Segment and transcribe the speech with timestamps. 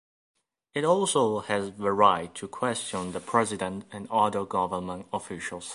[0.73, 5.69] It also has the right to question the president and other government officials.